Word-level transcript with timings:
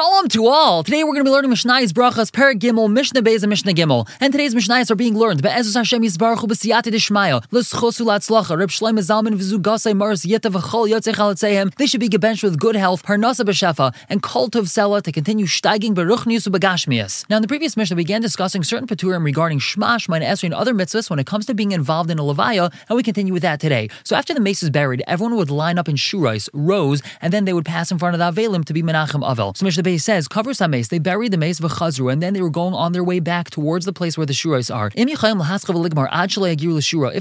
Shalom 0.00 0.28
to 0.28 0.46
all! 0.46 0.82
Today 0.82 1.04
we're 1.04 1.12
going 1.12 1.26
to 1.26 1.28
be 1.28 1.30
learning 1.30 1.50
Mishnah's 1.50 1.92
Brachos, 1.92 2.32
Per 2.32 2.54
Gimel, 2.54 2.90
Mishnah 2.90 3.20
Beis, 3.20 3.42
and 3.42 3.50
Mishnah 3.50 3.74
Gimel. 3.74 4.08
And 4.18 4.32
today's 4.32 4.54
Mishnahs 4.54 4.90
are 4.90 4.94
being 4.94 5.14
learned 5.14 5.42
by 5.42 5.50
Ezus 5.50 5.76
Hashem 5.76 6.00
Yisbaruch 6.00 6.38
B'siyati 6.38 6.90
Dishmaya, 6.90 7.44
L'schosu 7.50 8.06
Latzlacha, 8.06 8.56
Reb 8.56 8.70
Shloim 8.70 8.98
Zalman 9.00 9.34
V'zugasei 9.34 9.94
Mars 9.94 10.22
Yeta 10.22 10.50
V'chol 10.50 10.88
Yotzei 10.88 11.12
Chalatzehem. 11.12 11.74
They 11.74 11.84
should 11.84 12.00
be 12.00 12.08
gebenched 12.08 12.42
with 12.42 12.58
good 12.58 12.76
health, 12.76 13.02
Parnasa 13.02 13.44
B'shefa, 13.44 13.94
and 14.08 14.22
Kol 14.22 14.48
Tov 14.48 14.62
Sela 14.62 15.02
to 15.02 15.12
continue 15.12 15.44
steiging 15.44 15.94
Beruchnius 15.94 16.48
B'gashmias. 16.48 17.28
Now 17.28 17.36
in 17.36 17.42
the 17.42 17.48
previous 17.48 17.76
Mishnah 17.76 17.94
we 17.94 18.00
began 18.04 18.22
discussing 18.22 18.64
certain 18.64 18.88
Paturim 18.88 19.22
regarding 19.22 19.58
Shema, 19.58 19.98
Shema, 19.98 20.16
and 20.16 20.24
Esrei, 20.24 20.44
and 20.44 20.54
other 20.54 20.72
mitzvahs 20.72 21.10
when 21.10 21.18
it 21.18 21.26
comes 21.26 21.44
to 21.44 21.52
being 21.52 21.72
involved 21.72 22.10
in 22.10 22.18
a 22.18 22.22
Levaya, 22.22 22.72
and 22.88 22.96
we 22.96 23.02
continue 23.02 23.34
with 23.34 23.42
that 23.42 23.60
today. 23.60 23.90
So 24.04 24.16
after 24.16 24.32
the 24.32 24.40
meis 24.40 24.62
is 24.62 24.70
buried, 24.70 25.02
everyone 25.06 25.36
would 25.36 25.50
line 25.50 25.76
up 25.76 25.90
in 25.90 25.96
shurais, 25.96 26.48
rows, 26.54 27.02
and 27.20 27.34
then 27.34 27.44
they 27.44 27.52
would 27.52 27.66
pass 27.66 27.92
in 27.92 27.98
front 27.98 28.18
of 28.18 28.34
the 28.34 28.40
Avelim 28.40 28.64
to 28.64 28.72
be 28.72 28.82
Menachem 28.82 29.20
Avel. 29.20 29.54
So 29.54 29.66
Mishnah 29.66 29.89
Beis 29.90 30.02
says, 30.02 30.28
kavru 30.28 30.50
es 30.50 30.60
hameis. 30.60 30.88
They 30.88 31.00
buried 31.00 31.32
the 31.32 31.36
meis 31.36 31.58
v'chazru, 31.58 32.12
and 32.12 32.22
then 32.22 32.32
they 32.32 32.40
were 32.40 32.48
going 32.48 32.74
on 32.74 32.92
their 32.92 33.02
way 33.02 33.18
back 33.18 33.50
towards 33.50 33.86
the 33.86 33.92
place 33.92 34.16
where 34.16 34.24
the 34.24 34.32
shurais 34.32 34.72
are. 34.72 34.92
If 34.94 35.20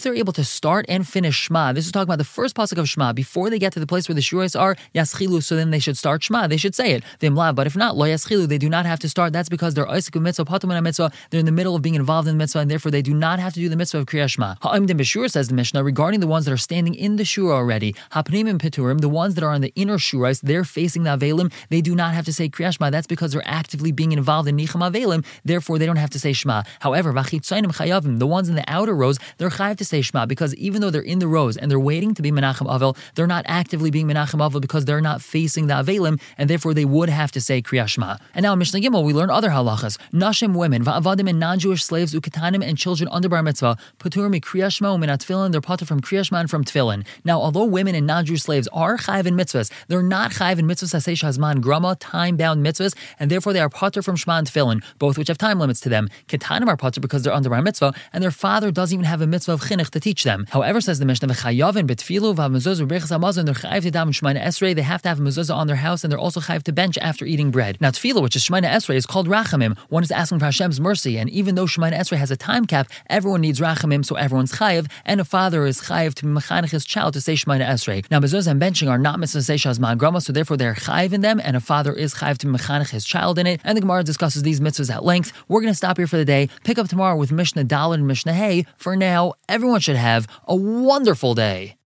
they're 0.04 0.16
able 0.16 0.34
to 0.34 0.44
start 0.44 0.86
and 0.88 1.08
finish 1.08 1.36
Shema, 1.36 1.74
this 1.74 1.88
is 1.88 1.92
talking 1.92 2.04
about 2.04 2.20
the 2.20 2.24
first 2.24 2.56
pasuk 2.56 2.78
of 2.78 2.88
Shema 2.88 3.12
before 3.14 3.50
they 3.50 3.58
get 3.58 3.74
to 3.74 3.80
the 3.80 3.88
place 3.88 4.08
where 4.08 4.14
the 4.14 4.22
shurais 4.22 4.56
are. 4.60 4.76
Yaschilu, 4.94 5.42
so 5.42 5.56
then 5.56 5.72
they 5.72 5.80
should 5.80 5.98
start 5.98 6.22
Shema. 6.22 6.46
They 6.46 6.58
should 6.58 6.76
say 6.76 6.92
it. 6.92 7.04
But 7.20 7.66
if 7.66 7.76
not, 7.76 7.98
lo 7.98 8.06
yaschilu, 8.06 8.48
they 8.48 8.60
do 8.60 8.70
not 8.70 8.86
have 8.86 9.00
to 9.00 9.10
start. 9.10 9.34
That's 9.34 9.50
because 9.50 9.74
they're 9.74 9.90
Isaac 9.90 10.14
mitzvah, 10.14 10.46
patum 10.46 10.80
mitzvah. 10.84 11.12
They're 11.32 11.40
in 11.40 11.48
the 11.48 11.52
middle 11.52 11.76
of 11.76 11.82
being 11.82 11.96
involved 11.96 12.28
in 12.28 12.36
the 12.36 12.38
mitzvah, 12.38 12.60
and 12.60 12.70
therefore 12.70 12.92
they 12.92 13.02
do 13.02 13.16
not 13.16 13.40
have 13.40 13.54
to 13.54 13.60
do 13.60 13.68
the 13.68 13.78
mitzvah 13.78 13.98
of 13.98 14.06
Kriyat 14.06 14.30
Shema. 14.30 14.58
Ha'imdim 14.62 15.00
b'shur 15.00 15.28
says 15.28 15.48
the 15.48 15.56
Mishnah 15.56 15.84
regarding 15.84 16.20
the 16.20 16.28
ones 16.28 16.46
that 16.46 16.52
are 16.52 16.58
standing 16.58 16.94
in 16.94 17.16
the 17.16 17.24
shura 17.24 17.54
already. 17.54 17.96
Hapnim 18.12 18.48
and 18.48 18.60
piturim, 18.60 19.02
the 19.02 19.10
ones 19.10 19.34
that 19.34 19.44
are 19.44 19.52
on 19.52 19.62
the 19.62 19.74
inner 19.76 19.98
shurais, 19.98 20.42
they're 20.42 20.64
facing 20.64 21.02
the 21.04 21.18
avelim. 21.18 21.52
They 21.70 21.82
do 21.82 21.96
not 21.96 22.14
have 22.14 22.26
to 22.26 22.34
say 22.34 22.49
Shema. 22.56 22.90
That's 22.90 23.08
because 23.08 23.32
they're 23.32 23.48
actively 23.48 23.92
being 23.92 24.12
involved 24.12 24.48
in 24.48 24.58
Nichum 24.58 24.88
Avelim, 24.88 25.26
therefore 25.44 25.80
they 25.80 25.86
don't 25.86 25.98
have 25.98 26.10
to 26.12 26.20
say 26.20 26.34
Shema. 26.34 26.64
However, 26.80 27.14
Vachitzainim 27.14 27.74
Chayavim, 27.76 28.20
the 28.20 28.28
ones 28.28 28.50
in 28.50 28.56
the 28.56 28.64
outer 28.68 28.96
rows, 28.96 29.18
they're 29.38 29.50
chayav 29.50 29.78
to 29.78 29.86
say 29.86 30.02
Shema 30.02 30.26
because 30.26 30.54
even 30.56 30.82
though 30.82 30.90
they're 30.90 31.02
in 31.02 31.20
the 31.20 31.28
rows 31.28 31.58
and 31.58 31.70
they're 31.70 31.80
waiting 31.80 32.14
to 32.14 32.22
be 32.22 32.32
Menachem 32.32 32.68
Avel, 32.68 32.98
they're 33.16 33.28
not 33.28 33.46
actively 33.48 33.92
being 33.92 34.08
Menachem 34.08 34.40
Avel 34.40 34.62
because 34.62 34.86
they're 34.86 35.02
not 35.02 35.22
facing 35.22 35.68
the 35.68 35.74
Avelim, 35.76 36.20
and 36.38 36.50
therefore 36.50 36.74
they 36.74 36.86
would 36.86 37.10
have 37.10 37.32
to 37.32 37.42
say 37.42 37.62
Kriyat 37.62 37.90
Shema. 37.90 38.18
And 38.34 38.44
now 38.44 38.54
in 38.54 38.60
Mishnah 38.60 38.80
Gimel, 38.80 39.04
we 39.04 39.14
learn 39.14 39.30
other 39.30 39.50
halachas. 39.50 39.98
Nashim 40.12 40.56
women, 40.56 40.84
Va'avadim 40.84 41.30
and 41.30 41.40
non-Jewish 41.40 41.84
slaves, 41.84 42.14
Ukatanim 42.14 42.64
and 42.64 42.78
children 42.78 43.10
under 43.12 43.30
Bar 43.30 43.44
Mitzvah, 43.44 43.78
Shema, 44.02 44.98
Uminat 44.98 45.20
Tefillin, 45.26 45.52
they're 45.52 45.62
potter 45.62 45.86
from 45.86 46.02
Kriyat 46.02 46.28
Shema 46.28 46.40
and 46.40 46.50
from 46.50 46.64
Tefillin. 46.64 47.06
Now, 47.24 47.40
although 47.42 47.66
women 47.66 47.96
and 47.96 48.08
non-Jewish 48.08 48.44
slaves 48.44 48.68
are 48.74 48.98
chayav 48.98 49.26
in 49.26 49.36
mitzvahs, 49.36 49.72
they're 49.88 50.02
not 50.02 50.32
chayav 50.32 50.60
in 50.60 50.66
mitzvahs 50.66 50.96
asay 50.96 51.14
shazman 51.14 51.62
grama, 51.62 51.96
mitzvahs, 52.40 52.96
and 53.20 53.30
therefore 53.30 53.54
they 53.54 53.60
are 53.60 53.70
potter 53.70 54.02
from 54.02 54.16
Shema 54.16 54.38
and 54.38 54.48
Tefillin, 54.48 54.84
both 54.98 55.18
which 55.18 55.28
have 55.28 55.38
time 55.38 55.60
limits 55.60 55.80
to 55.82 55.90
them. 55.90 56.10
Ketanim 56.28 56.68
are 56.68 56.78
potter 56.78 57.00
because 57.02 57.24
they're 57.24 57.34
under 57.34 57.50
Bar 57.50 57.62
Mitzvah, 57.62 57.94
and 58.14 58.24
their 58.24 58.32
father 58.32 58.72
doesn't 58.72 58.94
even 58.94 59.06
have 59.06 59.22
a 59.22 59.28
mitzvah 59.28 59.54
of 59.54 59.62
chinuch 59.62 59.90
to 59.92 60.00
teach 60.00 60.24
them. 60.24 60.46
However, 60.50 60.82
says 60.82 61.00
the 61.00 61.06
Mishnah, 61.06 61.28
v'chayavin 61.28 61.88
betfilu 61.88 62.36
v'hamezuzah 62.36 62.88
v'birchas 62.88 63.18
hamazon, 63.18 63.46
they're 63.46 63.54
chayav 63.56 63.84
to 63.84 63.92
daven 63.92 64.14
Shemoneh 64.14 64.44
Esrei, 64.44 64.76
they 64.76 64.82
have 64.82 65.02
to 65.02 65.10
have 65.10 65.20
a 65.20 65.24
mezuzah 65.24 65.56
on 65.56 65.68
their 65.68 65.76
house, 65.78 66.04
and 66.04 66.12
they're 66.12 66.20
also 66.20 66.40
chayav 66.40 66.64
to 66.64 66.72
bench 66.72 66.98
after 67.00 67.26
eating 67.26 67.52
bread. 67.52 67.78
Now, 67.80 67.90
tefillah, 67.90 68.22
which 68.22 68.36
is 68.36 68.44
Shemoneh 68.46 68.70
Esrei, 68.70 68.96
is 68.96 69.06
called 69.06 69.28
rachamim. 69.28 69.78
One 69.90 70.04
is 70.04 70.12
asking 70.12 70.40
for 70.40 70.46
Hashem's 70.46 70.80
mercy, 70.80 71.18
and 71.18 71.30
even 71.30 71.56
though 71.56 71.66
Shemoneh 71.66 71.98
Esrei 71.98 72.18
has 72.18 72.32
a 72.32 72.38
time 72.38 72.66
cap, 72.66 72.88
everyone 73.08 73.42
needs 73.42 73.60
rachamim, 73.60 74.06
so 74.06 74.16
everyone's 74.16 74.54
chayav, 74.54 74.90
and 75.06 75.20
a 75.20 75.26
father 75.26 75.66
is 75.66 75.82
chayav 75.82 76.14
to 76.16 76.26
mechanech 76.26 76.72
his 76.72 76.86
child 76.86 77.14
to 77.14 77.22
say 77.22 77.34
Shemoneh 77.34 77.68
Esrei. 77.68 78.06
Now, 78.12 78.20
mezuzah 78.20 78.52
and 78.52 78.62
benching 78.62 78.90
are 78.90 78.98
not 78.98 79.20
mitzvahs 79.20 79.46
say 79.46 79.56
shazman 79.56 79.98
grama, 79.98 80.22
so 80.22 80.34
therefore 80.34 80.58
they're 80.58 80.76
chayav 80.76 81.14
in 81.14 81.22
them, 81.22 81.42
and 81.44 81.56
a 81.56 81.60
father 81.60 81.94
is 81.94 82.16
chayav 82.16 82.29
to 82.38 82.48
mechanech 82.48 82.92
his 82.92 83.04
child 83.04 83.40
in 83.40 83.48
it. 83.48 83.60
And 83.64 83.76
the 83.76 83.82
Gemara 83.82 84.04
discusses 84.04 84.44
these 84.44 84.60
mitzvahs 84.60 84.94
at 84.94 85.04
length. 85.04 85.34
We're 85.48 85.62
going 85.62 85.74
to 85.74 85.78
stop 85.78 85.98
here 85.98 86.08
for 86.08 86.18
the 86.18 86.26
day. 86.26 86.50
Pick 86.64 86.78
up 86.78 86.88
tomorrow 86.88 87.18
with 87.18 87.32
Mishnah 87.32 87.66
Daled 87.66 87.96
and 87.96 88.08
Mishnah 88.08 88.34
Hay. 88.34 88.66
For 88.78 88.96
now, 88.96 89.34
everyone 89.48 89.80
should 89.80 89.96
have 89.96 90.28
a 90.48 90.56
wonderful 90.56 91.34
day. 91.34 91.79